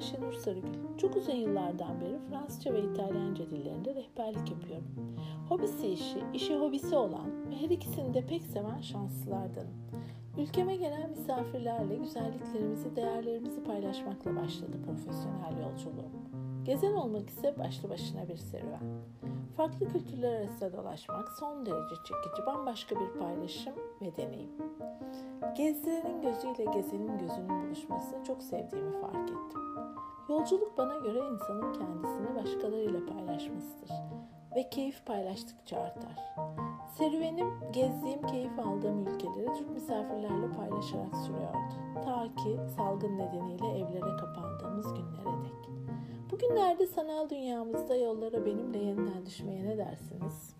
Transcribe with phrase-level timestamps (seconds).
[0.00, 0.98] Şenur Sarıgül.
[0.98, 5.16] Çok uzun yıllardan beri Fransızca ve İtalyanca dillerinde rehberlik yapıyorum.
[5.48, 9.74] Hobisi işi, işi hobisi olan ve her ikisini de pek seven şanslılardanım.
[10.38, 16.49] Ülkeme gelen misafirlerle güzelliklerimizi, değerlerimizi paylaşmakla başladı profesyonel yolculuğum.
[16.64, 19.02] Gezen olmak ise başlı başına bir serüven.
[19.56, 24.50] Farklı kültürler arasında dolaşmak son derece çekici, bambaşka bir paylaşım ve deneyim.
[25.56, 29.60] Gezdirenin gözüyle gezenin gözünün buluşmasını çok sevdiğimi fark ettim.
[30.28, 33.90] Yolculuk bana göre insanın kendisini başkalarıyla paylaşmasıdır
[34.56, 36.34] ve keyif paylaştıkça artar.
[36.98, 42.04] Serüvenim gezdiğim, keyif aldığım ülkeleri Türk misafirlerle paylaşarak sürüyordu.
[42.04, 45.29] Ta ki salgın nedeniyle evlere kapandığımız günlere.
[46.50, 50.56] Bugünlerde sanal dünyamızda yollara benimle yeniden düşmeye ne dersiniz?